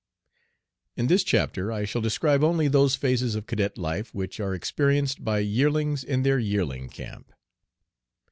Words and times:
IN 0.95 1.05
this 1.05 1.23
chapter 1.23 1.71
I 1.71 1.85
shall 1.85 2.01
describe 2.01 2.43
only 2.43 2.67
those 2.67 2.95
phases 2.95 3.35
of 3.35 3.45
cadet 3.45 3.77
life 3.77 4.15
which 4.15 4.39
are 4.39 4.55
experienced 4.55 5.23
by 5.23 5.41
"yearlings" 5.41 6.03
in 6.03 6.23
their 6.23 6.39
"yearling 6.39 6.89
camp." 6.89 7.31